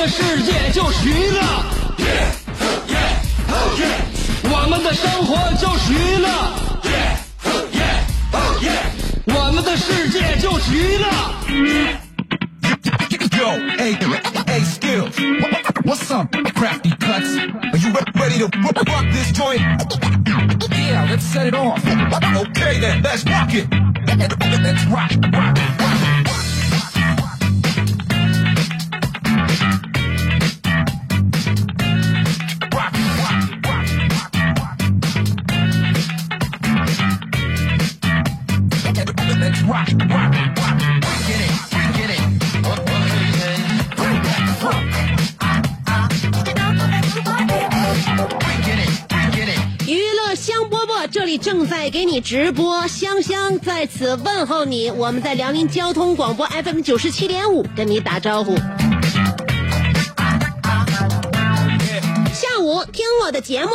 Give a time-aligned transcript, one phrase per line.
[0.00, 1.42] 的世界就是娱乐，
[4.44, 6.26] 我们的生活就是娱乐，
[9.26, 11.06] 我们的世界就是娱乐。
[13.36, 13.92] Yo, hey,
[14.46, 15.14] hey, skills.
[15.84, 17.36] What's up, crafty cuts?
[17.36, 18.48] Are you ready to
[18.88, 19.60] rock this joint?
[20.70, 21.84] Yeah, let's set it off.
[21.84, 23.68] Okay then, let's rock it.
[24.62, 25.79] Let's rock, rock.
[51.40, 54.90] 正在给你直播，香香在此问候你。
[54.90, 58.54] 我们在辽宁交通广播 FM 九十七点五跟你打招呼。
[62.34, 63.70] 下午听我的节目，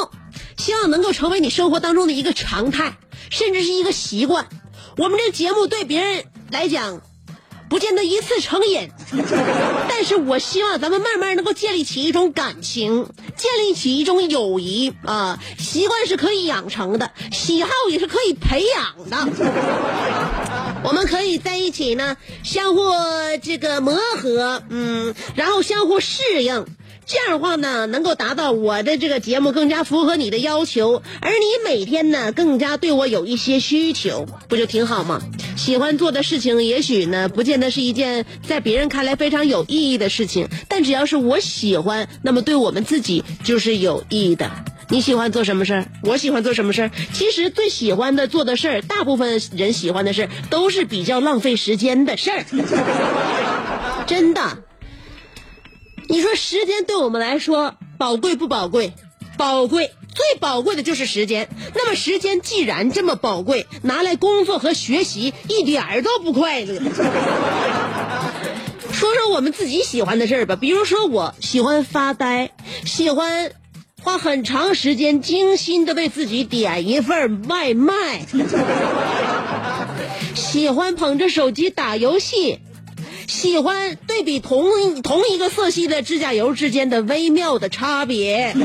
[0.57, 2.97] 希望能够成为你生活当中的一个常态，
[3.31, 4.45] 甚至是一个习惯。
[4.97, 7.01] 我们这节目对别人来讲，
[7.69, 8.89] 不见得一次成瘾，
[9.89, 15.39] 但是我希望咱们慢慢能够建立起一种感情，建立起一种友谊啊。
[15.57, 19.17] 习惯是可以养成的，喜好也是可以培养的。
[20.83, 22.81] 我们可以在一起呢，相互
[23.41, 26.65] 这个磨合，嗯，然后相互适应。
[27.07, 35.21] 这样的话呢，能够达到我的这个节目更加符合你的要求，而你每天呢更加对我有一些需求，不就挺好吗？
[35.55, 44.49] 喜欢做的事情，也许呢不见得是一件在别人看来非常有意义的事情，但只要是我喜欢，那么对我们自己就是有意义的。
[44.89, 45.85] 你喜欢做什么事儿？
[46.03, 46.91] 我喜欢做什么事儿？
[47.13, 52.45] 其实最喜欢的做的事儿，大部分人喜欢的事儿都是比较浪费时间的事儿，
[54.07, 54.64] 真的。
[56.07, 58.93] 你说时间对我们来说宝贵不宝贵？
[59.37, 61.49] 宝贵，最宝贵的就是时间。
[61.73, 66.79] 那么时间既然这么宝贵，拿来工作和学习一点儿都不快乐。
[68.93, 72.51] 说说我们自己喜欢的事儿吧，比如说我喜欢发呆，
[72.85, 73.51] 喜欢
[74.01, 78.25] 花很长时间精心的为自己点一份外卖，
[80.33, 82.59] 喜欢捧着手机打游戏。
[83.27, 88.55] 喜欢对比同同一个色系的指甲油之间的微妙的差别，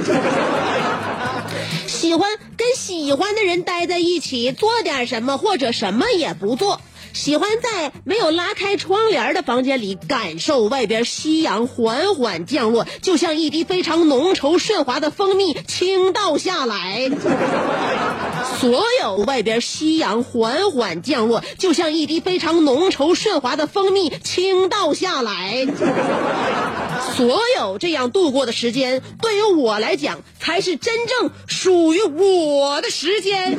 [1.86, 6.80] 喜欢跟喜欢的人待在一起，做点什么或者什么也不做。
[7.12, 17.10] 喜欢在没有拉开窗帘的房间里，感受外边夕阳缓缓降落，就像一滴非常浓稠顺滑的蜂蜜倾倒下来。
[18.60, 25.66] 所有外边夕阳缓缓降落，就像一滴非常浓稠顺滑的蜂蜜倾倒下来。
[27.16, 33.58] 所有这样度过的时间，对于我来讲，才是真正属于我的时间。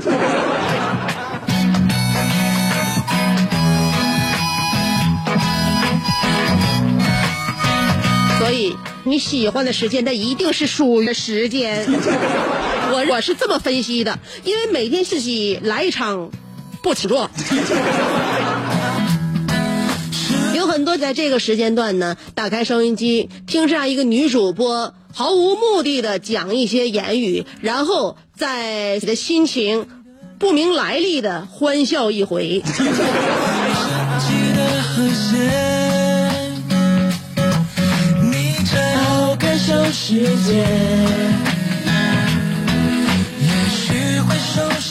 [8.37, 11.85] 所以你喜欢的时间，那一定是属于的时间。
[12.93, 16.29] 我我是这么分析的，因为每天自己来一场
[16.83, 17.29] 不起坐。
[20.53, 29.87] 有很多在这个时间段呢，打开收音机，听这样一个女主播毫无目的的讲一些言语，然后在你的心情
[30.37, 32.61] 不明来历的欢笑一回。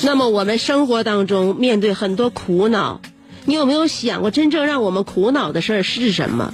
[0.02, 3.00] 那么我们生活当中面对很多苦恼，
[3.44, 6.52] 你有没有想过，真正让我们苦恼的事儿是什么？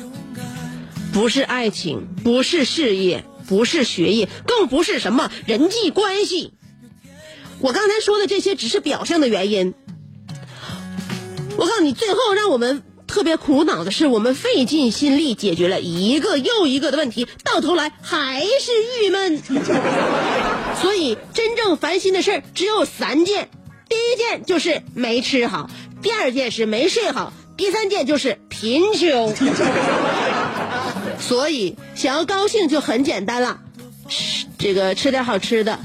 [1.13, 6.53] 不是爱情，不是事业，不是学业，更不是什么人际关系。
[7.61, 9.75] 我刚才说的这些只是表象的原因。
[11.57, 12.83] 我告诉你，最后让我们
[13.17, 19.41] 特别苦恼的是，我们费尽心力解决了一个又一个的问题，到头来还是郁闷。
[20.83, 23.49] 所以，真正烦心的事儿只有三件：
[23.89, 25.71] 第一件就是没吃好，
[26.03, 29.35] 第二件是没睡好，第三件就是贫穷。
[31.19, 33.61] 所以想要高兴就很简单了，
[34.59, 35.79] 这个吃点好吃的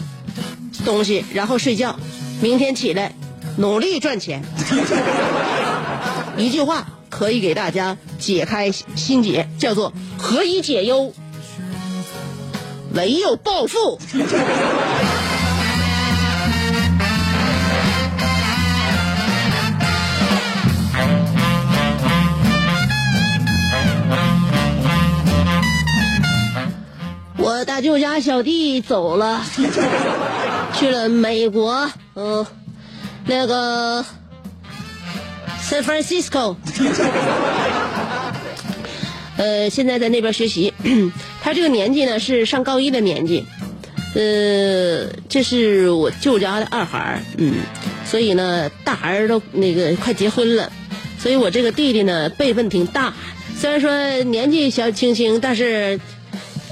[0.83, 1.97] 东西，然后睡觉，
[2.41, 3.15] 明天起来
[3.55, 4.43] 努力赚钱。
[6.37, 11.13] 一句话可以给大家解开心结，叫做何以解忧，
[12.95, 13.99] 唯有暴富。
[27.37, 29.41] 我大舅家小弟走了，
[30.73, 32.45] 去了美国，嗯，
[33.25, 34.05] 那个
[35.71, 36.57] San Francisco，
[39.37, 40.73] 呃，现在在那边学习。
[41.41, 43.45] 他这个年纪呢是上高一的年纪，
[44.13, 47.53] 呃，这是我舅家的二孩儿，嗯，
[48.05, 50.69] 所以呢，大孩儿都那个快结婚了，
[51.17, 53.13] 所以我这个弟弟呢辈分挺大，
[53.57, 55.97] 虽然说年纪小轻轻，但是。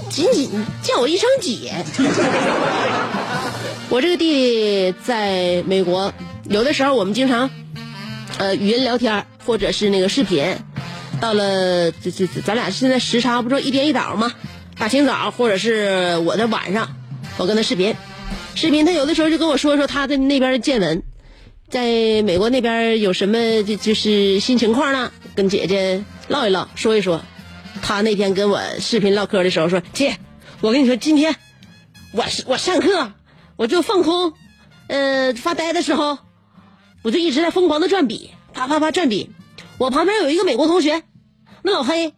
[0.10, 0.50] 仅仅
[0.82, 1.72] 叫我一声姐。
[3.90, 6.12] 我这个弟弟在美国，
[6.50, 7.48] 有的时候我们经常，
[8.40, 10.56] 呃，语音聊天或者是那个视频。
[11.20, 14.32] 到了这这这咱俩现在时差不就一颠一倒吗？
[14.78, 16.96] 大清早或者是我在晚上，
[17.38, 17.94] 我跟他视频，
[18.56, 21.04] 视频他有的时候就跟我说说他的那边的见闻，
[21.68, 21.82] 在
[22.22, 25.12] 美国那边有什么就就是新情况呢？
[25.36, 27.22] 跟姐姐唠一唠，说一说。
[27.82, 30.16] 他那天跟我视频唠嗑的时候说：“姐，
[30.62, 31.36] 我跟你说，今天
[32.14, 33.12] 我我上课，
[33.58, 34.32] 我就放空，
[34.88, 36.18] 呃，发呆的时候，
[37.10, 39.32] 我就一直在疯狂的转笔，啪啪啪转笔。
[39.80, 41.02] 我旁边有一个美国同学，
[41.64, 42.14] 那老黑，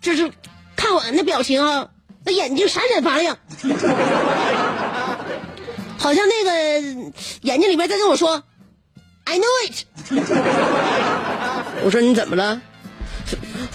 [0.00, 0.32] 就是
[0.76, 1.90] 看我那表情啊，
[2.24, 3.36] 那眼睛闪闪发亮，
[5.98, 6.80] 好像那个
[7.42, 8.42] 眼睛里边在跟我说
[9.24, 9.84] ，I know it。
[11.84, 12.62] 我说你怎么了？”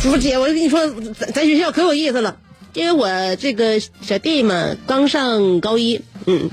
[0.01, 2.39] 说姐，我就跟你说，咱咱学校可有意思了，
[2.73, 6.49] 因为我这个小弟嘛，刚上高一，嗯，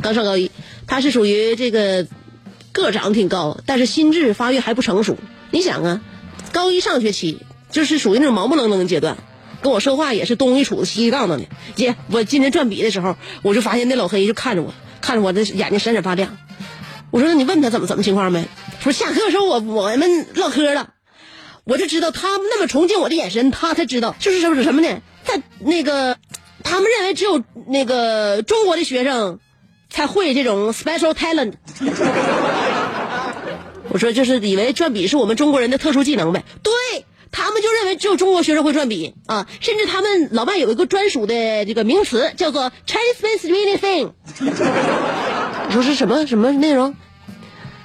[0.00, 0.50] 刚上高一，
[0.86, 2.06] 他是属于这个
[2.74, 5.16] 个长挺高，但是心智发育还不成熟。
[5.52, 6.00] 你想啊，
[6.52, 7.40] 高一上学期
[7.70, 9.16] 就是属于那种毛不愣愣的阶段，
[9.62, 11.44] 跟我说话也是东一杵子西一杠子的。
[11.76, 16.36] 姐，我今天转笔的时候，我就发现那老黑就看着我，看着我的眼睛闪闪发亮。
[17.12, 18.44] 我说，那你问他怎么怎么情况没？
[18.80, 20.90] 说下课的时候我我们唠嗑了。
[21.62, 25.00] 我就知道他那么崇敬我的眼神，他才知道就是什么什么呢？
[25.22, 26.18] 在那个，
[26.62, 29.38] 他们认为只有那个中国的学生
[29.88, 31.54] 才会这种 special talent。
[33.94, 36.42] 我说就是以为转笔是我们中国人的特殊技能呗？
[36.64, 36.72] 对
[37.30, 44.10] 他们就认为只有中国学生会转笔啊，甚至他们老外有一个专属的这个名词叫做 Chinese speaking thing。
[45.68, 46.96] 你说是什么什么内容？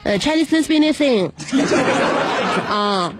[0.01, 1.29] 呃，Chinese speaking thing。
[2.67, 3.13] 啊。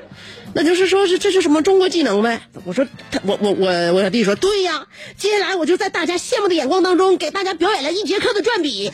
[0.52, 2.42] 那就是说是这是什么中国技能呗？
[2.66, 8.92] 我说他我我我我小弟说对呀，接下来我就在大家羡慕的眼光当中给大家表演了一节课的转笔，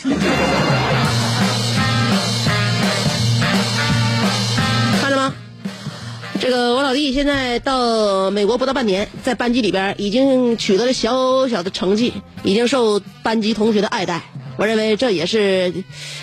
[6.39, 14.21] 这个我老弟现在到美国不到半年，在班级里边已经取得了小小的成绩，已经受班级同学的爱戴。
[14.57, 15.73] 我认为这也是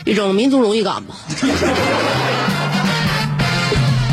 [0.05, 1.17] 一种民族荣誉感吧。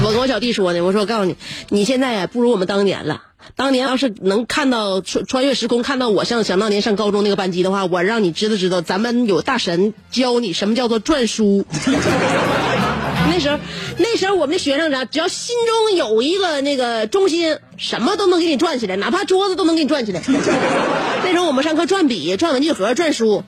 [0.01, 1.35] 我跟我小弟说的，我说我告诉你，
[1.69, 3.23] 你现在不如我们当年了。
[3.55, 11.65] 当年要是能看到穿穿越时空，看到我像想当年上高中那个班级的话，我让你知道知道，咱们有大神教你什么叫做转书。
[13.27, 13.57] 那时候，
[13.97, 20.21] 那时候我们的学生啥，只要心中有一个那个中心，什么都能给你转起来，哪怕桌子都能给你转起来。
[21.23, 23.43] 那时候我们上课转笔、转文具盒、转书，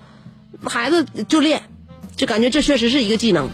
[0.64, 1.64] 孩子就练，
[2.16, 3.50] 就感觉这确实是一个技能。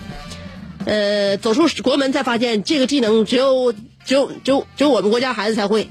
[0.86, 3.74] 呃，走出国门才发现，这个技能只有
[4.06, 5.90] 只有只有只有我们国家孩子才会。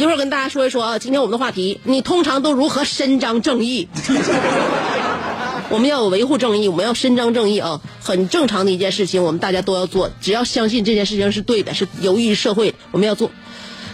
[0.00, 3.86] 一会儿跟大家说一说啊，今天我们的话题，你通常都如何伸张正义？
[5.68, 10.10] 我们要维护正义，我们要伸张正义啊，很正常的一件事情，我们大家都要做。
[10.22, 13.30] 只要相信这件事情是对的，是有益于社会，我们要做。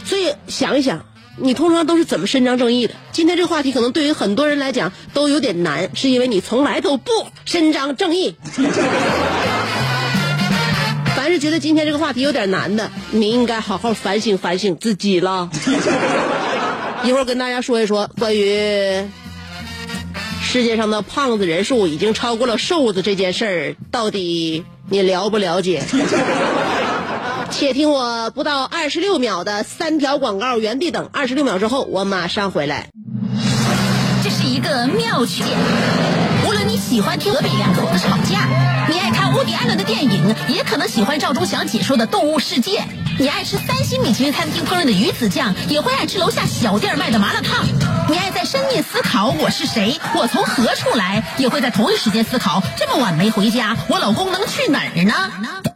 [0.04, 1.04] 所以想一想。
[1.38, 2.94] 你通常都是怎么伸张正义的？
[3.12, 7.10] 今天这个话题可能对于很多人来讲都有点难，是因为你从来都不
[7.44, 8.34] 伸张正义。
[11.38, 15.50] 觉得今天这个话题有点难的，你应该好好反省反省自己了。
[17.04, 19.08] 一会儿跟大家说一说关于
[20.42, 25.82] 世界上的胖子人数已经超过了瘦子这件事儿，到底你了不了解？
[27.50, 31.08] 且听我不到二十六秒的三条广告，原地等。
[31.12, 32.88] 二十六秒之后，我马上回来。
[34.24, 35.44] 这是一个妙曲，
[36.96, 37.02] 喜。
[37.06, 38.40] 欢听河北两口子吵架；
[38.88, 42.80] 你爱看乌迪安伦的电影，也可能喜欢赵忠祥解说的《动物世界》；
[43.18, 47.64] 你爱吃三星米其林餐厅烹饪的鱼子酱，也会爱吃楼下小店卖的麻辣烫；
[48.08, 55.75] 你爱在深夜思考我是谁，我从何处来，也会在同一时间思考这么晚没回家，我老公能去哪儿呢？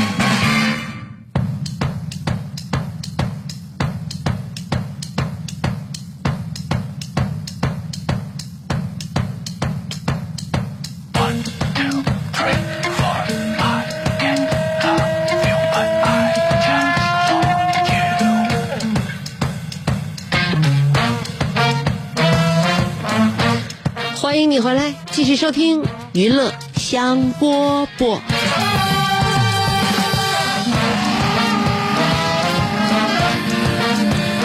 [24.61, 28.19] 回来，继续收听娱乐香饽饽。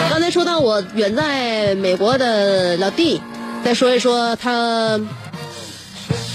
[0.09, 3.21] 刚才说到我远在美国的老弟，
[3.63, 4.99] 再说一说他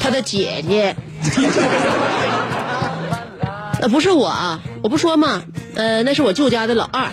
[0.01, 0.95] 他的姐姐。
[3.81, 5.43] 呃，不是我啊，我不说嘛，
[5.75, 7.09] 呃，那是我舅家的老二，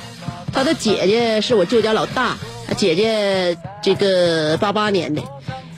[0.53, 5.23] 他的姐姐是我舅家老大，他姐姐这个八八年的，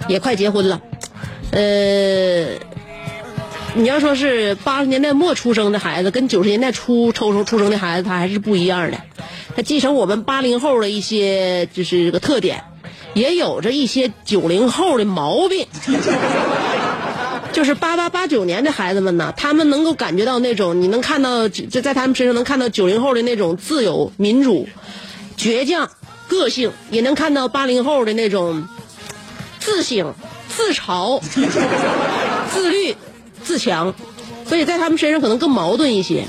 [0.08, 0.82] 也快结婚了，
[1.52, 2.56] 呃，
[3.76, 8.98] 你要说是八十年代末出生的孩子，跟九十年代初出生出生的孩子，他还是不一样的，
[9.56, 12.64] 他继承我们八零后的一些就是个特点，
[13.14, 15.68] 也有着一些九零后的毛病。
[17.54, 24.70] 就是八八八九年的孩子们呢，他们能够感觉到那种，你能看到，就在他们身上能看到九零后的那种自由、民主、
[25.38, 25.90] 倔强、
[26.30, 28.66] 个性，也能看到八零后的那种
[29.62, 30.14] 自省、
[30.50, 31.22] 自嘲、
[32.52, 32.94] 自律、
[33.42, 33.94] 自强，
[34.46, 36.26] 所以在他们身上可能更矛盾一些。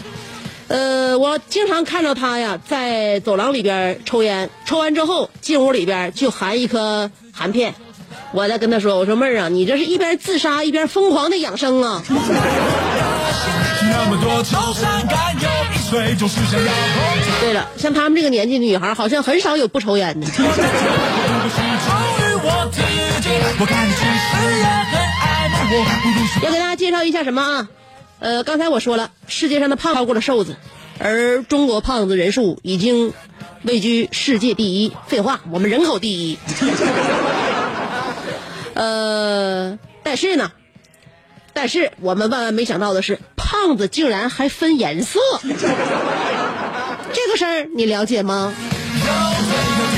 [0.69, 7.75] 呃，我经常看到他呀，在走廊里边抽烟，抽完之后进屋里边就含一颗含片。
[8.33, 16.73] 我在跟他说：“我说妹儿啊，你这是一边自杀一边疯狂的养生啊！”那么多愁善感，有一岁就是想要
[17.41, 20.27] 对了，像他们这个年纪的女孩，好像很少有不抽烟的。
[26.43, 27.69] 要给大家介绍一下什么啊？
[28.19, 30.57] 呃，刚才我说了，世界上的胖超过了瘦子，
[30.99, 33.13] 而中国胖子人数已经
[33.63, 34.93] 位居世界第一。
[35.07, 36.39] 废话，我们人口第一。
[38.75, 40.51] 呃，但是呢，
[41.53, 45.21] 但是我们万万没想到的是，胖子竟然还分颜色。
[47.13, 48.53] 这个事儿你了解吗？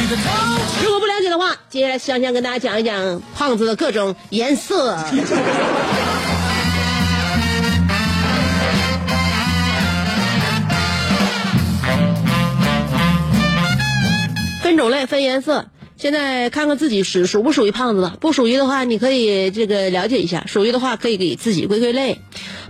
[0.06, 4.98] 如果不了解的话，接下来香香跟大家讲一讲胖子的各种颜色。
[14.62, 15.70] 分种类、分颜色。
[15.96, 22.20] 现在看看自己属属不属于胖子吧，不属于的话，你可以这个了解一下；属于的话，可以给自己归归类。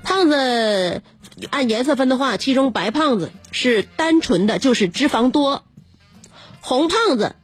[0.05, 1.03] 胖子
[1.51, 5.65] 按颜色分的话，其中白胖子是单纯的就是脂肪多，
[6.67, 7.37] 红胖子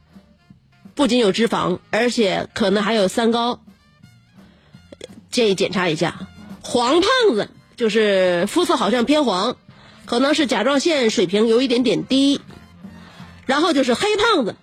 [0.95, 3.59] 不仅有脂肪，而且可能还有三高，
[5.29, 6.27] 建议检查一下。
[6.63, 7.47] 黄胖子
[7.77, 9.57] 就是肤色好像偏黄，
[10.05, 12.41] 可能是甲状腺水平有一点点低。
[13.45, 14.55] 然后就是黑胖子，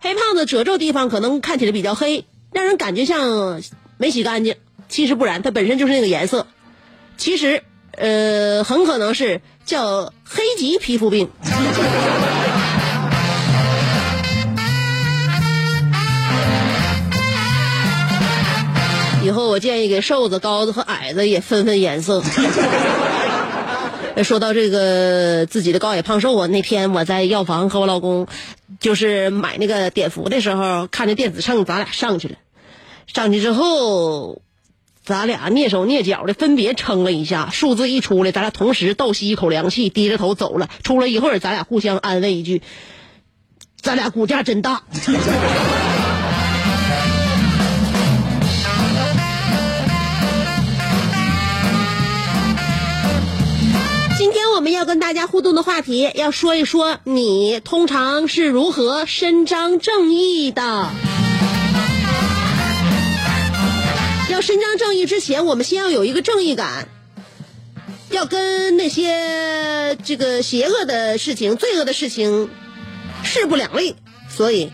[0.00, 3.60] 黑胖子褶皱地方可能看起来比较黑，让人感觉像
[3.98, 4.56] 没洗干净。
[4.88, 6.46] 其实不然，它本身就是那个颜色。
[7.18, 11.28] 其实，呃，很可能是叫黑棘皮肤病。
[19.28, 22.22] 以后我建议给瘦子、高子和矮子也分分颜色。
[24.24, 28.26] 说到这个自己的高矮胖瘦啊，那天我在药房和我老公，
[28.80, 32.36] 就是买那个碘伏的时候，看着电子秤，咱俩上去了。
[33.06, 34.40] 上去之后，
[35.04, 40.70] 咱俩蹑手蹑脚的分别称了一下，数字一出来，咱俩同时倒吸一口凉气，低着头走了。
[40.82, 42.62] 出了一会儿，咱俩互相安慰一句
[43.82, 44.84] ：“咱俩骨架真大。”
[54.72, 60.88] 要跟大家互动的话题，要说一说你通常是如何伸张正义的。
[64.30, 66.88] 要伸张正义之前，我们先要有一个正义感，
[68.10, 72.48] 要跟那些这个邪恶的事情、罪恶的事情
[73.24, 73.96] 势不两立，
[74.28, 74.70] 所以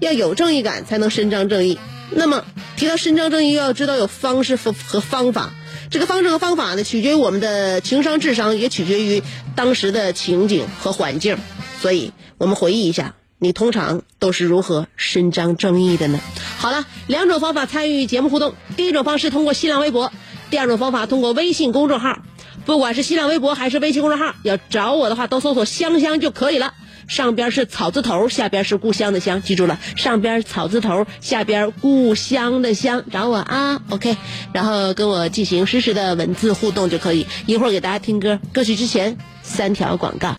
[0.00, 1.78] 要有正义感才能伸张正义。
[2.10, 2.44] 那么
[2.76, 5.52] 提到伸张正义，要知道有方式和方法。
[5.90, 9.22] 这个方式和方法呢，取决于我们的情商、智商，也取决于
[9.56, 11.38] 当时的情景和环境。
[11.80, 16.20] 所以，我们回忆一下，你通常都是如何伸张正义的呢？
[16.58, 18.54] 好了，两种方法参与节目互动。
[18.76, 20.12] 第一种方式通过新浪微博，
[20.50, 22.18] 第二种方法通过微信公众号。
[22.66, 26.74] 不管是新浪微博还是微信公众号，要找我的话，都搜索“香香”就可以了。
[27.08, 34.16] 上边是草字头，下边是故乡的乡，记住了，上边草字头，下边故乡的乡，找我啊，OK，
[34.52, 37.26] 然后跟我进行实时的文字互动就可以。
[37.46, 40.36] 一会儿给大家听歌，歌曲之前三条广告。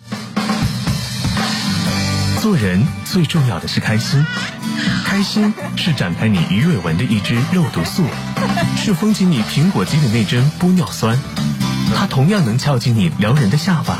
[2.40, 4.24] 做人最重要的是开心，
[5.04, 8.04] 开心是展开你鱼尾纹的一支肉毒素，
[8.78, 11.20] 是封紧你苹果肌的那针玻尿酸，
[11.96, 14.00] 它同样能翘起你撩人的下巴，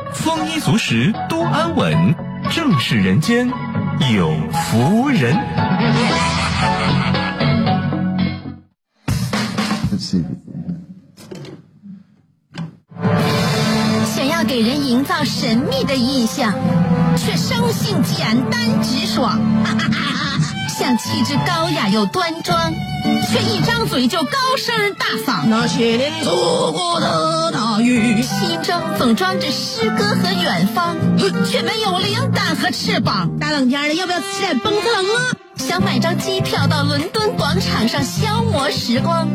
[0.13, 2.15] 丰衣足食，多安稳，
[2.51, 3.49] 正是人间
[4.13, 5.35] 有福人。
[14.05, 16.53] 想要给人营造神秘的印象，
[17.17, 19.39] 却生性简单直爽，
[20.77, 22.73] 像气质高雅又端庄，
[23.29, 25.45] 却一张嘴就高声大嗓。
[25.45, 27.51] 那些年错过的
[27.81, 30.95] 大雨，心中总装着诗歌和远方，
[31.43, 33.27] 却没有灵感和翅膀。
[33.39, 35.33] 大冷天的，要不要吃点蹦特冷啊？
[35.57, 39.27] 想买张机票到伦敦广场上消磨时光，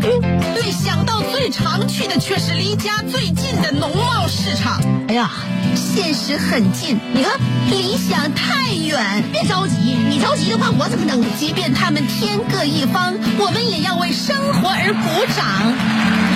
[0.55, 4.81] 没想到最常去的却是离家最近的农贸市场。
[5.09, 5.29] 哎呀，
[5.75, 7.33] 现实很近，你看
[7.69, 9.25] 理想太远。
[9.33, 11.21] 别着急，你着急的话，我怎么能？
[11.37, 16.36] 即便他们天各一方，我们也要为生活而鼓掌。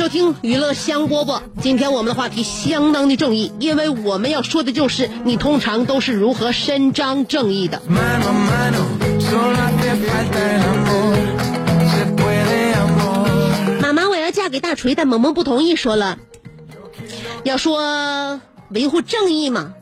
[0.00, 1.42] 收听娱乐香饽饽。
[1.60, 7.82] 今天我们的话题相当的正义，因为我们要说的就是你通常都是如何伸张正义的。
[7.86, 7.98] 妈
[13.92, 16.16] 妈，我要嫁给大锤，但萌萌不同意，说了，
[17.44, 19.74] 要说维护正义嘛，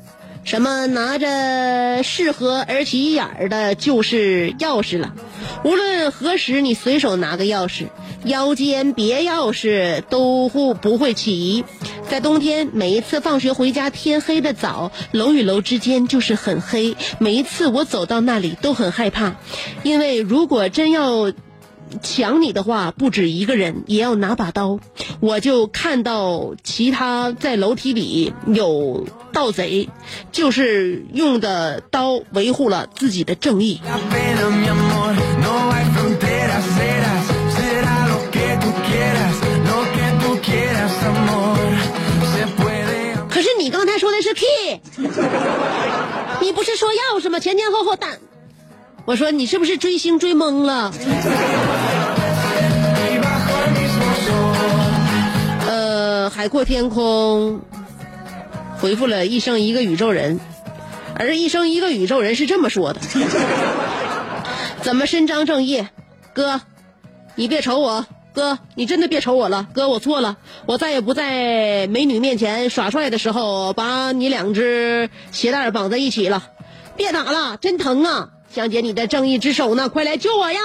[0.42, 5.14] 什么拿着适合儿媳眼儿的就是钥匙了，
[5.62, 7.85] 无论何时你随手拿个钥匙，
[8.24, 11.64] 腰间别钥匙都不不会起。
[12.09, 16.96] 在冬天，每一次放学回家，天黑的早，楼与楼之间就是很黑。
[17.18, 19.37] 每一次我走到那里都很害怕，
[19.83, 21.33] 因为如果真要
[22.02, 24.81] 抢你的话，不止一个人，也要拿把刀。
[25.20, 29.90] 我就看到其他在楼梯里有盗贼，
[30.33, 33.81] 就是用的刀维护了自己的正义。
[44.38, 44.81] 屁
[46.40, 47.40] 你不是说钥匙吗？
[47.40, 48.09] 前前后后打。
[49.05, 50.92] 我说你是不是追星追懵了？
[55.66, 57.61] 呃，海阔天空
[58.79, 60.38] 回复了一生一个宇宙人，
[61.16, 63.01] 而一生一个宇宙人是这么说的：
[64.83, 65.85] 怎么伸张正义？
[66.33, 66.61] 哥，
[67.35, 68.07] 你别瞅我，
[68.38, 76.44] 哥，你真的别瞅我了，哥，我错了，我再也不在美女面前耍帅的时候把你两只鞋带绑在一起了，
[76.96, 78.29] 别打了，真疼啊！
[78.55, 79.88] 香姐，你的正义之手呢？
[79.88, 80.61] 快来救我呀！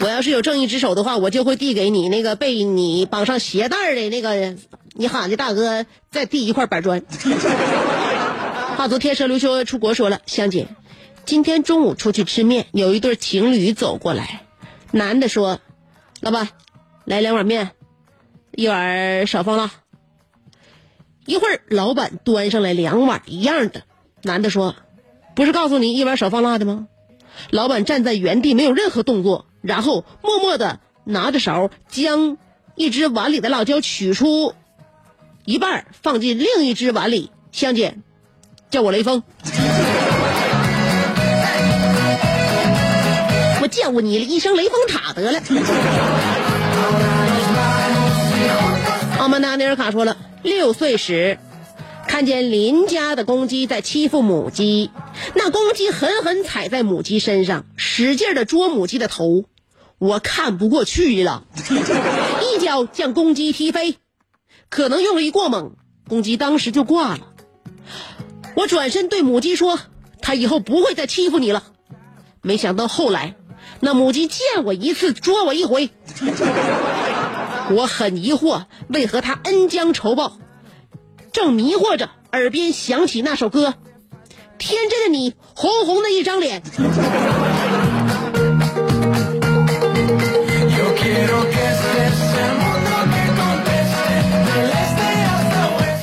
[0.00, 4.56] 我要是有正义之手的话，我就会递给你那个被你绑上鞋带的那个
[4.94, 7.02] 你喊的大哥，再递一块板砖。
[8.78, 10.66] 话昨天蛇刘修出国说了，香姐，
[11.26, 14.42] 今天中午出去吃面，有一对情侣走过来，
[14.92, 15.58] 男的说
[16.20, 16.50] ：“老板，
[17.04, 17.70] 来两碗面，
[18.52, 19.70] 一碗少放辣。”
[21.24, 23.84] 一会儿，老板端上来两碗一样的，
[24.22, 24.76] 男的说
[25.34, 26.88] ：“不是告诉你一碗少放辣的吗？”
[27.50, 32.36] 老板站在原地没有任何动作，然后默默的拿着勺将
[32.74, 34.54] 一只碗里的辣椒取出
[35.46, 37.30] 一半，放进另一只碗里。
[37.50, 37.96] 香姐，
[38.68, 39.22] 叫我雷锋。
[44.00, 45.40] 你一声雷峰塔得了。
[49.18, 51.38] 奥曼达尼尔卡说了，六岁时
[52.06, 54.90] 看见邻家的公鸡在欺负母鸡，
[55.34, 59.44] 那公鸡狠狠踩在母鸡身上，使劲的啄母鸡的头，
[59.98, 61.44] 我看不过去了，
[62.42, 63.96] 一脚将公鸡踢飞，
[64.68, 65.72] 可能用力过猛，
[66.08, 67.28] 公鸡当时就挂了。
[68.54, 69.80] 我转身对母鸡说
[70.20, 71.64] ：“它以后不会再欺负你了。”
[72.42, 73.34] 没想到后来，
[73.80, 75.90] 那母鸡见我一次捉我一回，
[77.70, 80.38] 我很疑惑，为何它恩将仇报？
[81.32, 83.74] 正迷惑着，耳边响起那首歌
[84.58, 86.62] ：“天真的你，红红的一张脸。”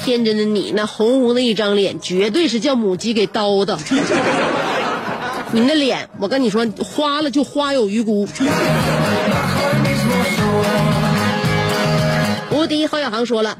[0.03, 3.79] 天真的你，那红红的一张脸，绝对是叫母鸡给叨的。
[5.53, 8.25] 你那脸，我跟你说，花了就花有余辜。
[12.51, 13.57] 无敌郝小航说了，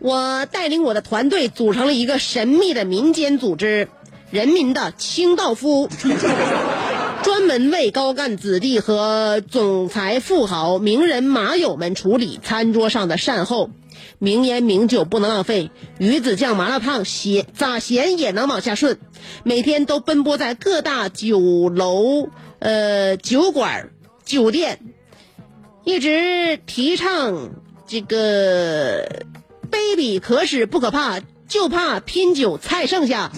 [0.00, 3.88] 我带领我的团队组成了一个神秘的民间组织——
[4.32, 5.88] 人民的清道夫，
[7.22, 13.70] 专门为高干子弟和总裁富豪、名人马友们处理餐桌上的善后。
[14.18, 18.98] 名烟名酒不能浪费，鱼子酱麻辣烫咸咋咸也能往下顺。
[19.42, 23.90] 每天都奔波在各大酒楼、呃酒馆、
[24.24, 24.80] 酒店，
[25.84, 27.50] 一直提倡
[27.86, 29.04] 这个
[29.70, 33.30] 卑鄙可使不可怕，就怕拼酒菜剩下”。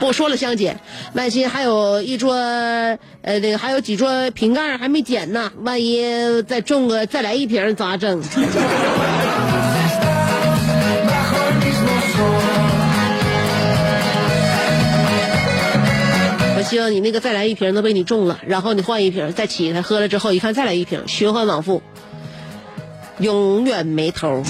[0.00, 0.76] 不说了，香姐，
[1.12, 8.22] 万一还有一桌，呃，那个还有几桌瓶盖还没捡呢，万一再中个再来一瓶咋整？
[16.56, 21.82] 我希望你那个再来一瓶都被你中了，然后你换一瓶，再起来喝了之后，一看再来一瓶，循环往复，
[23.18, 24.42] 永远没头。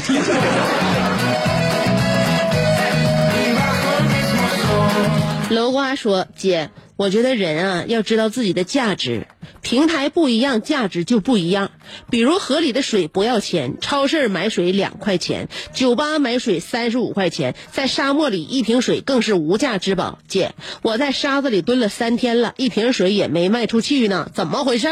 [5.51, 9.27] 楼瓜说：“姐，我觉得人啊要知道自己的价值，
[9.63, 11.73] 平台不一样，价值就不一样。
[12.09, 20.21] 比如河里的水不要钱，超市买水两块钱，酒吧买水三十五块钱，在沙漠里一瓶水更是无价之宝。
[20.29, 24.87] 姐，我在沙子里蹲了三天了，一瓶水也没卖出去呢，怎么回事？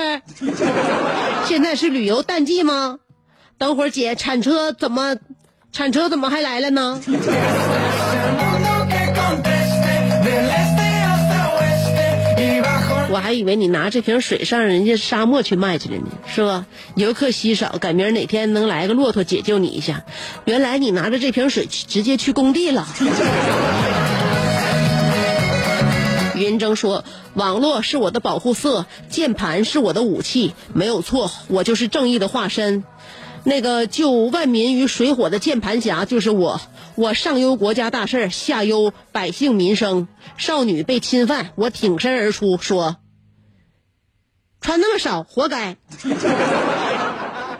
[1.46, 2.98] 现在是旅游淡季吗？
[3.58, 5.16] 等会儿姐铲车怎么，
[5.70, 7.00] 铲车怎么还来了呢？”
[13.18, 16.66] 我还以为你拿这瓶水上人家沙漠去卖去了呢，是吧？
[16.94, 20.04] 游客稀少，赶明儿哪天能来个骆驼解救你一下。
[20.44, 22.86] 原来你拿着这瓶水去直接去工地了。
[26.36, 27.04] 云峥说
[27.34, 32.84] ：“网络是我的保护色，键盘是我的武器，没有错，我就是正义的化身。
[33.42, 36.60] 那个救万民于水火的键盘侠就是我，
[36.94, 40.06] 我上忧国家大事，下忧百姓民生。
[40.36, 42.96] 少女被侵犯，我挺身而出说：
[44.60, 45.76] 穿那么少，活该。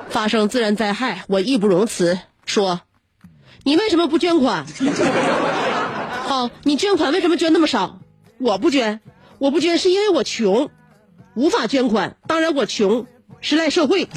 [0.09, 2.81] 发生自然灾害，我义不容辞，说：
[3.63, 4.67] 你为什么不捐款？
[6.25, 8.01] 好，你捐款为什么捐那么少？
[8.39, 9.01] 我不捐，
[9.39, 10.71] 我不捐是因为我穷，
[11.35, 12.17] 无法捐款。
[12.27, 13.07] 当然我穷
[13.41, 14.05] 是赖社会。
[14.05, 14.09] un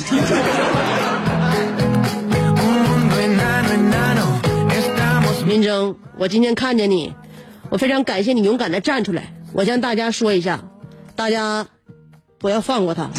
[2.56, 4.40] mundo enano enano
[4.70, 7.14] estamos 云峥，我今天看见你，
[7.70, 9.34] 我非常感谢你勇敢的站出来。
[9.54, 10.64] 我向大家说一下，
[11.16, 11.68] 大家
[12.42, 13.10] 不要放过他。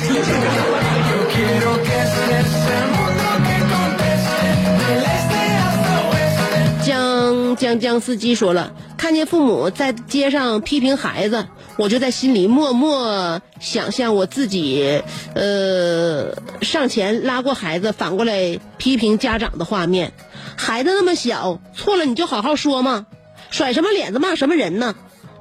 [6.85, 15.03] 江江江司机说了，看见父母在街上批评孩子，我就在心里默默想象我自己，
[15.35, 20.13] 呃，上前拉过孩子，反过来批评家长的画面。
[20.57, 23.07] 孩子那么小，错了你就好好说嘛，
[23.51, 24.97] 甩什么脸子骂什么人呢？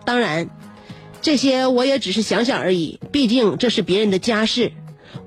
[0.06, 0.50] 当然，
[1.22, 4.72] 这些我也只是想想而已，毕竟这是别人的家事，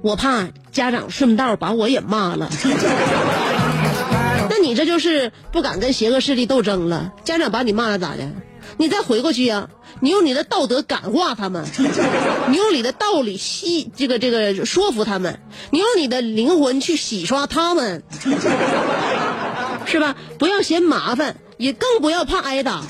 [0.03, 2.51] 我怕家长顺道把我也骂了。
[4.51, 7.13] 那你这就是不敢跟邪恶势力斗争了。
[7.25, 8.29] 家长把你骂了咋的？
[8.77, 9.69] 你再回过去呀、
[10.01, 11.65] 你用你的道德感化他们，
[12.51, 15.39] 你用你的道理吸这个这个说服他们，
[15.71, 18.03] 你用你的灵魂去洗刷他们，
[19.87, 20.17] 是吧？
[20.39, 22.83] 不要嫌麻烦，也更不要怕挨打。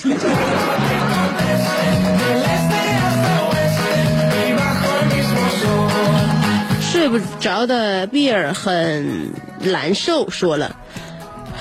[7.04, 9.28] 睡不着的比尔很
[9.60, 10.74] 难受，说了，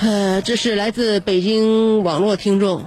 [0.00, 2.86] 呃，这是来自北京网络听众，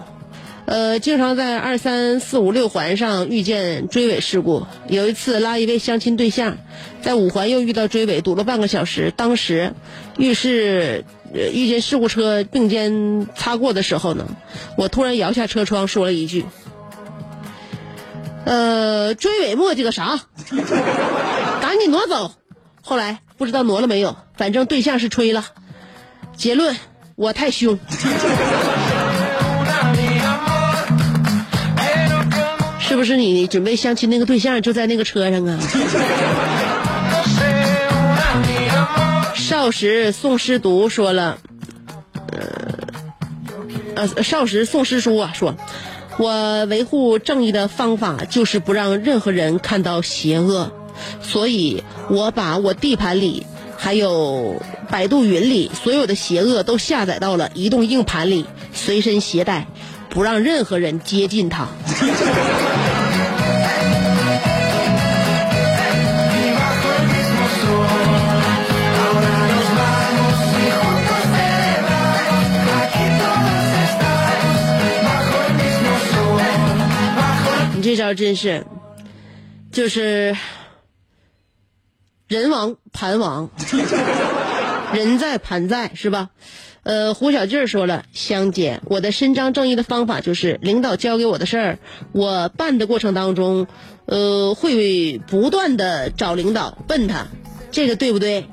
[0.66, 4.66] 呃，经常在二三四五六环上遇见追尾事故。
[4.88, 6.58] 有一次拉一位相亲对象，
[7.04, 9.14] 在五环又遇到追尾，堵了半个小时。
[9.16, 9.74] 当时
[10.18, 11.06] 遇事
[11.54, 14.26] 遇见事故车并肩擦过的时候呢，
[14.80, 16.44] 我突然摇下车窗说了一句
[18.46, 20.22] ：“呃，追尾磨叽个啥？
[21.62, 22.32] 赶紧挪走。”
[22.88, 25.44] 后来不知道挪了没有，反正对象是吹了。
[26.38, 26.78] 结论：
[27.16, 27.78] 我太凶。
[32.80, 35.60] 是不是你准备相亲那个对象就在那个车上啊？
[39.36, 41.40] 少时宋诗读说了，
[43.98, 45.58] 呃，呃，少时宋诗书啊说，
[46.18, 50.72] 我维护正义的方法就是不让任何人看到邪恶，
[51.22, 53.46] 所以我把我地盘里
[53.78, 59.68] 还有百度云里所有的邪恶都下载到了移动硬盘里随身携带
[60.10, 61.68] 不让任何人接近他
[77.78, 78.66] 你这招真是
[79.72, 80.36] 就是
[82.28, 83.50] 人亡盘亡，
[84.94, 86.30] 人在盘在是吧？
[86.84, 91.80] 呃，胡小俊儿说了，香姐，我的伸张正义的方法就是，领导交给我的事儿，
[92.12, 93.68] 我办的过程当中，
[94.06, 97.28] 呃，会不断的找领导问他，
[97.72, 98.50] 这个对不对？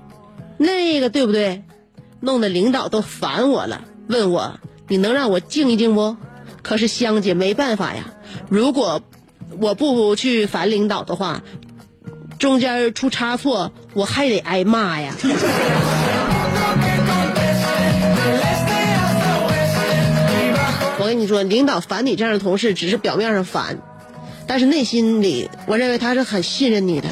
[0.56, 1.64] 那个对不对？
[2.20, 6.16] 弄得领导都烦我了，问我你能让我静一静不？
[6.62, 8.14] 可是香姐没办法呀，
[8.48, 9.02] 如果
[9.60, 11.42] 我不去烦领导的话，
[12.44, 15.14] 中间出差错，我还得挨骂呀。
[20.98, 23.78] 我跟你说，领导烦你这样的同事，只是表面上烦，
[24.46, 27.08] 但是内心里，我认为他是很信任你的。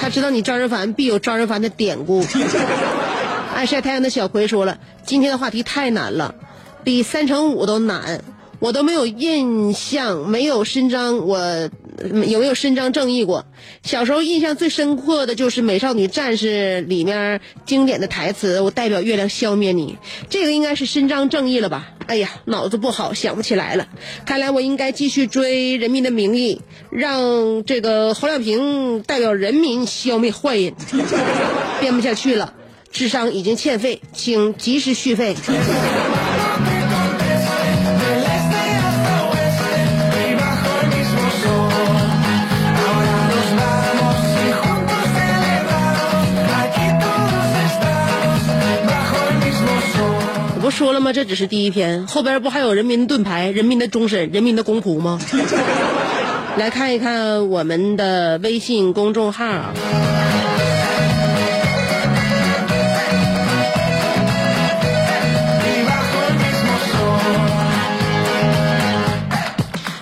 [0.00, 2.26] 他知道你招人烦，必有招人烦的典故。
[3.54, 6.34] 爱晒太阳的小葵说了，今天的话题太难了，
[6.82, 8.20] 比三乘五都难，
[8.60, 11.70] 我都没有印象，没有伸张我
[12.26, 13.46] 有没有伸张正义过？
[13.82, 19.96] 小时候印象最深刻的就是《美少女战士》里面经典的台词：“我代表月亮消灭你。”
[20.28, 21.88] 这个应该是伸张正义了吧？
[22.06, 23.88] 哎呀，脑子不好，想不起来了。
[24.26, 30.74] 看来我应该继续追《人民的名义》，让这个侯亮平代表人民消灭坏人。
[31.80, 32.52] 编不下去了，
[32.92, 35.34] 智商已经欠费，请及时续费。
[50.80, 51.12] 说了吗？
[51.12, 55.20] 这只是第一篇，后边不还有人民的盾牌、人民的终身、人民的公仆吗？
[56.56, 59.74] 来看一看我们的微信公众号。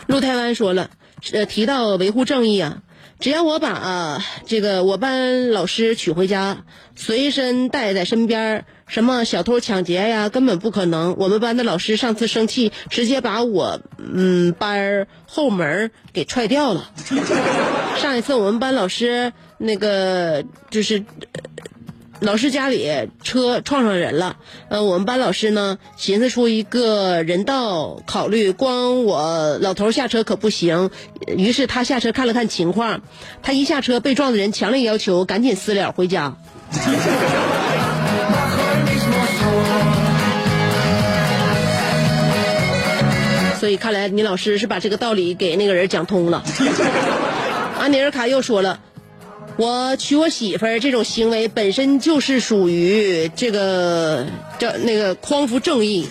[0.07, 0.91] 陆台湾说了，
[1.33, 2.77] 呃，提到维护正义啊，
[3.20, 11.16] 只要我把、啊这个我班老师娶回家，随身带在身边儿，什么小偷抢劫呀，根本不可能。
[11.18, 16.90] 我们班的老师上次生气，直接把我嗯班后门给踹掉了。
[17.96, 21.04] 上一次我们班老师那个就是。
[22.20, 30.90] 老师家里车撞上人了，呃，我们班老师呢寻思出一个人道考虑，光我老头下车可不行，
[31.28, 33.02] 于是他下车看了看情况，
[33.42, 36.35] 他一下车被撞的人强烈要求赶紧私了回家。
[43.61, 46.42] 所以看来你老师是把这个道理给那个人讲通了。
[47.78, 48.81] 安 尼尔卡又说了。
[49.59, 54.25] 我娶我媳妇儿这种行为本身就是属于这个
[54.61, 56.07] 叫那个匡扶正义，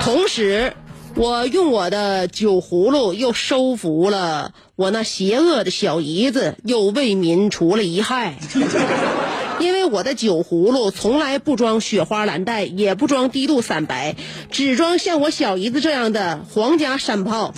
[0.00, 0.72] 同时
[1.14, 8.38] 我用我的酒葫芦又收服了我那邪恶的小姨子，又为民除了一害。
[9.60, 14.16] 因为我的酒葫芦从来不装雪花蓝带，也不装低度散白，
[14.50, 17.52] 只装像我小姨子这样的皇家山炮。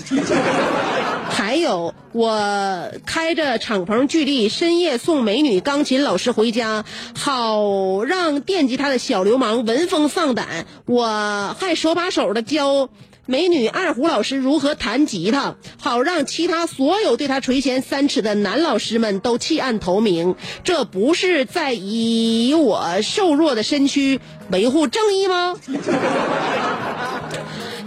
[1.30, 6.84] 还有，我开着敞篷巨力，深夜送美女钢琴老师回家，
[7.16, 10.66] 好让惦记她的小流氓闻风丧胆。
[10.86, 12.88] 我还手把手的教
[13.26, 20.34] 美女二胡老师如何弹吉他，好让其他所有对他垂涎三尺的男老师们都弃暗投明。
[20.64, 25.56] 这不是在以我瘦弱的身躯维护正义吗？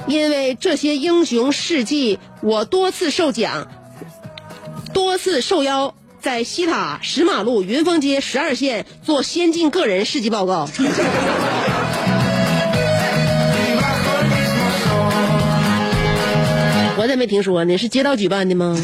[0.08, 3.68] 因为这些英雄事迹，我多次受奖，
[4.94, 10.68] 多次受邀在西塔石马路云峰街十二线做先进个人事迹报告。
[16.96, 17.78] 我咋没听说呢？
[17.78, 18.78] 是街道举办的吗？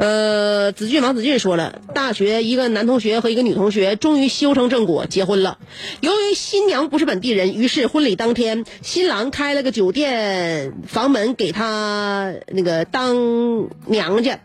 [0.00, 5.58] 呃，子俊王子俊说了，大学一个男同学和一个女同学终于修成正果，结婚了。
[6.00, 14.40] 由于新娘不是本地人，于是婚礼当天，新郎开了个酒店房门给她那个当娘家。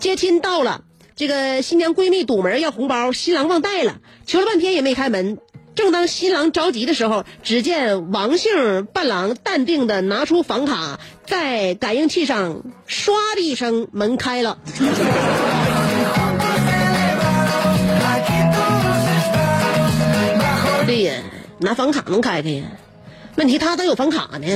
[0.00, 0.82] 接亲到了，
[1.14, 5.38] 这个新娘闺蜜堵门要红包，新郎忘带了，求了半天也没开门。
[5.76, 14.58] 正当新郎着急的时候，只见王姓伴郎淡定的拿出房卡，在感应器上唰的一声，门开了。
[20.86, 21.14] 对呀，
[21.58, 22.64] 拿房卡能开开呀？
[23.36, 24.48] 问题他咋有房卡呢？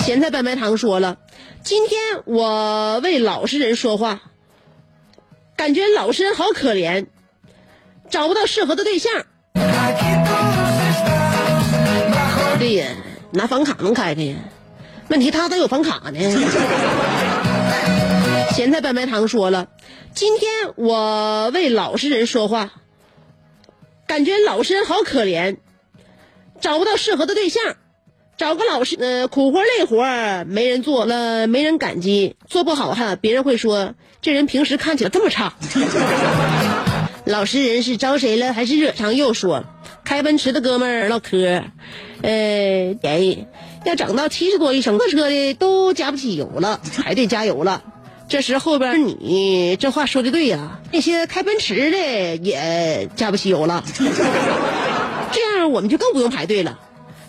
[0.00, 1.18] 咸菜白白糖说了，
[1.62, 4.22] 今天我为老实人说话，
[5.56, 7.06] 感觉老实人好可怜。
[8.10, 9.12] 找不到适合的对象。
[12.58, 12.88] 对呀，
[13.32, 14.36] 拿房卡能开开呀？
[15.08, 16.18] 问题他咋有房卡呢？
[18.52, 19.68] 咸菜白白糖说了，
[20.14, 22.72] 今天我为老实人说话，
[24.06, 25.58] 感觉老实人好可怜，
[26.60, 27.76] 找不到适合的对象，
[28.36, 35.54] 找个老实呃苦活累活没人做了，没人感激，做不好哈，别人会说这人平时看起来这么差。
[37.28, 39.62] 老实人是招谁了，还是惹上又说？
[40.02, 41.62] 开奔驰的哥们儿唠嗑，
[42.22, 43.46] 呃，哎，
[43.84, 47.82] 要整到七十多一升，车的都加不起油了，还得加油了。
[48.30, 53.84] 这时后边你这话说的对呀，那些开奔驰的也加不起油了，
[55.30, 56.78] 这样我们就更不用排队了。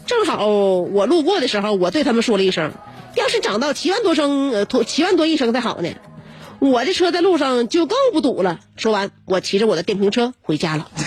[0.05, 2.71] 正好我路过的时候，我对他们说了一声：
[3.15, 5.89] 要是涨到七万多升，呃，七万多一升才好呢。
[6.59, 8.59] 我的车在路上就更不堵了。
[8.75, 10.87] 说完，我骑着我的电瓶车回家了。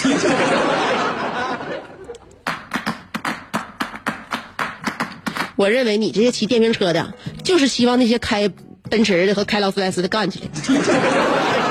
[5.57, 8.51] 我认为你这些骑电瓶车的，就是希望那些开
[8.91, 10.49] 奔驰的和开劳斯莱斯的干起来，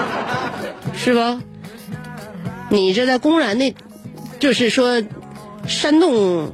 [0.96, 1.42] 是吧？
[2.70, 3.76] 你这在公然的，
[4.40, 5.04] 就是说
[5.68, 6.54] 煽动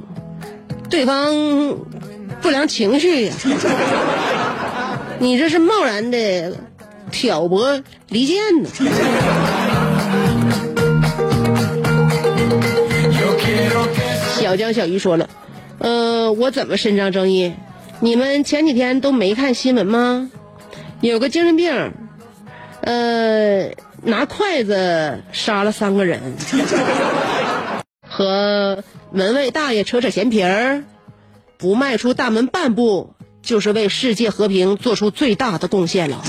[0.90, 1.78] 对方
[2.42, 3.34] 不良情绪呀！
[5.20, 6.56] 你这是贸然的。
[7.10, 8.68] 挑拨离间呢？
[14.40, 15.28] 小江小鱼说了，
[15.78, 17.52] 呃，我怎么伸张正义？
[18.00, 20.30] 你们前几天都没看新闻吗？
[21.00, 21.92] 有个精神病，
[22.80, 23.70] 呃，
[24.02, 26.20] 拿筷子杀了三个人，
[28.08, 30.82] 和门卫大爷扯扯闲皮儿，
[31.56, 33.14] 不迈出大门半步。
[33.48, 36.22] 就是为世界和平做出最大的贡献了。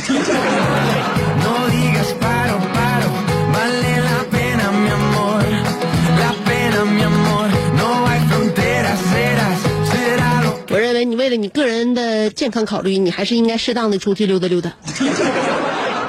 [10.71, 14.71] 我认为你为了你个人的健康考虑，你还是应该适当的出去溜达溜达。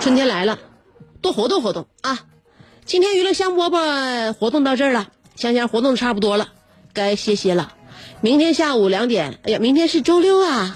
[0.01, 0.61] 春天来了，
[1.21, 2.21] 多活动活动啊！
[2.85, 6.51] 今天娱乐香饽饽活动到这儿了，香香活动差不多了，
[6.93, 7.73] 该歇歇了。
[8.23, 10.75] 明天下午两点，哎呀，明天是周六啊！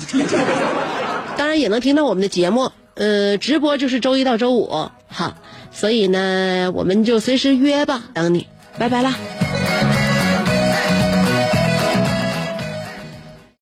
[1.36, 5.36] 当然也能听到我们的节目，呃，直播就是周一到周五，好，
[5.70, 8.46] 所以呢，我们就随时约吧，等你，
[8.78, 9.14] 拜拜啦。